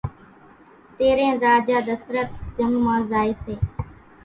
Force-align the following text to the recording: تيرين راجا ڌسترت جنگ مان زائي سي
تيرين 0.97 1.33
راجا 1.45 1.77
ڌسترت 1.87 2.29
جنگ 2.57 2.73
مان 2.83 2.99
زائي 3.11 3.31
سي 3.43 3.55